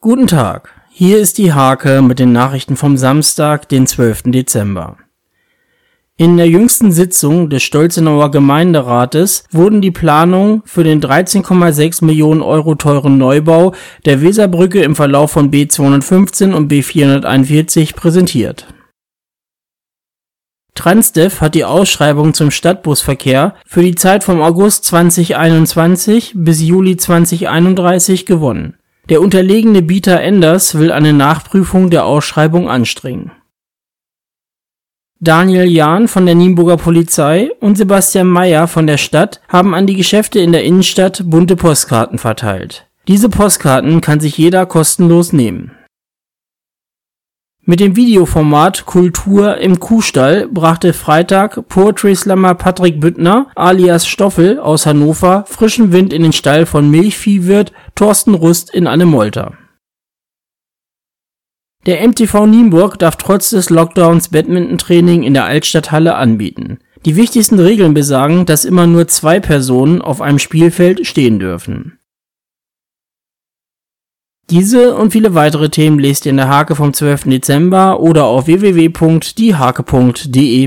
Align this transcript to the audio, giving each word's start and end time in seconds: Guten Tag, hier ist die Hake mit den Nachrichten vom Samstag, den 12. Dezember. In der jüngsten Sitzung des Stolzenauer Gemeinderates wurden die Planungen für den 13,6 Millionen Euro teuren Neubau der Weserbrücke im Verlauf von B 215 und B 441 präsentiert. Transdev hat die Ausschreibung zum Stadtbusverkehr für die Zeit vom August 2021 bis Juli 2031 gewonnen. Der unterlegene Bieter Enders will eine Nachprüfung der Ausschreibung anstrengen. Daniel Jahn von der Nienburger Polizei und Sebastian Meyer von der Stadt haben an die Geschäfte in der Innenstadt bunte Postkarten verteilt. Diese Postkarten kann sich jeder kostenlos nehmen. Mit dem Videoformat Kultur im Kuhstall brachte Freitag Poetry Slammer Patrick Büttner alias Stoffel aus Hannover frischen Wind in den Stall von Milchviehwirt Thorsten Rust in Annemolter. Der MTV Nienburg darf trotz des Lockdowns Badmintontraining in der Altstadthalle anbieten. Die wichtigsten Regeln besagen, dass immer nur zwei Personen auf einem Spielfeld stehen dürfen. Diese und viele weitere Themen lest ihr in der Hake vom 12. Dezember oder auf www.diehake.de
Guten 0.00 0.28
Tag, 0.28 0.72
hier 0.90 1.18
ist 1.18 1.38
die 1.38 1.52
Hake 1.52 2.02
mit 2.02 2.20
den 2.20 2.30
Nachrichten 2.30 2.76
vom 2.76 2.96
Samstag, 2.96 3.68
den 3.68 3.84
12. 3.84 4.26
Dezember. 4.26 4.96
In 6.16 6.36
der 6.36 6.48
jüngsten 6.48 6.92
Sitzung 6.92 7.50
des 7.50 7.64
Stolzenauer 7.64 8.30
Gemeinderates 8.30 9.42
wurden 9.50 9.80
die 9.80 9.90
Planungen 9.90 10.62
für 10.64 10.84
den 10.84 11.02
13,6 11.02 12.04
Millionen 12.04 12.42
Euro 12.42 12.76
teuren 12.76 13.18
Neubau 13.18 13.74
der 14.04 14.22
Weserbrücke 14.22 14.82
im 14.82 14.94
Verlauf 14.94 15.32
von 15.32 15.50
B 15.50 15.66
215 15.66 16.54
und 16.54 16.68
B 16.68 16.82
441 16.82 17.96
präsentiert. 17.96 18.72
Transdev 20.76 21.40
hat 21.40 21.56
die 21.56 21.64
Ausschreibung 21.64 22.34
zum 22.34 22.52
Stadtbusverkehr 22.52 23.56
für 23.66 23.82
die 23.82 23.96
Zeit 23.96 24.22
vom 24.22 24.42
August 24.42 24.84
2021 24.84 26.34
bis 26.36 26.62
Juli 26.62 26.96
2031 26.96 28.26
gewonnen. 28.26 28.77
Der 29.08 29.22
unterlegene 29.22 29.80
Bieter 29.80 30.20
Enders 30.20 30.74
will 30.74 30.92
eine 30.92 31.14
Nachprüfung 31.14 31.88
der 31.88 32.04
Ausschreibung 32.04 32.68
anstrengen. 32.68 33.32
Daniel 35.18 35.64
Jahn 35.64 36.08
von 36.08 36.26
der 36.26 36.34
Nienburger 36.34 36.76
Polizei 36.76 37.50
und 37.60 37.78
Sebastian 37.78 38.28
Meyer 38.28 38.68
von 38.68 38.86
der 38.86 38.98
Stadt 38.98 39.40
haben 39.48 39.74
an 39.74 39.86
die 39.86 39.96
Geschäfte 39.96 40.40
in 40.40 40.52
der 40.52 40.62
Innenstadt 40.62 41.22
bunte 41.24 41.56
Postkarten 41.56 42.18
verteilt. 42.18 42.86
Diese 43.08 43.30
Postkarten 43.30 44.02
kann 44.02 44.20
sich 44.20 44.36
jeder 44.36 44.66
kostenlos 44.66 45.32
nehmen. 45.32 45.72
Mit 47.70 47.80
dem 47.80 47.96
Videoformat 47.96 48.86
Kultur 48.86 49.58
im 49.58 49.78
Kuhstall 49.78 50.48
brachte 50.48 50.94
Freitag 50.94 51.68
Poetry 51.68 52.16
Slammer 52.16 52.54
Patrick 52.54 52.98
Büttner 52.98 53.48
alias 53.56 54.08
Stoffel 54.08 54.58
aus 54.58 54.86
Hannover 54.86 55.44
frischen 55.46 55.92
Wind 55.92 56.14
in 56.14 56.22
den 56.22 56.32
Stall 56.32 56.64
von 56.64 56.90
Milchviehwirt 56.90 57.74
Thorsten 57.94 58.32
Rust 58.32 58.72
in 58.72 58.86
Annemolter. 58.86 59.58
Der 61.84 62.08
MTV 62.08 62.46
Nienburg 62.46 62.98
darf 62.98 63.16
trotz 63.16 63.50
des 63.50 63.68
Lockdowns 63.68 64.30
Badmintontraining 64.30 65.22
in 65.22 65.34
der 65.34 65.44
Altstadthalle 65.44 66.14
anbieten. 66.14 66.78
Die 67.04 67.16
wichtigsten 67.16 67.58
Regeln 67.58 67.92
besagen, 67.92 68.46
dass 68.46 68.64
immer 68.64 68.86
nur 68.86 69.08
zwei 69.08 69.40
Personen 69.40 70.00
auf 70.00 70.22
einem 70.22 70.38
Spielfeld 70.38 71.06
stehen 71.06 71.38
dürfen. 71.38 71.97
Diese 74.50 74.94
und 74.94 75.12
viele 75.12 75.34
weitere 75.34 75.68
Themen 75.68 75.98
lest 75.98 76.24
ihr 76.24 76.30
in 76.30 76.38
der 76.38 76.48
Hake 76.48 76.74
vom 76.74 76.94
12. 76.94 77.24
Dezember 77.24 78.00
oder 78.00 78.24
auf 78.24 78.46
www.diehake.de 78.46 80.66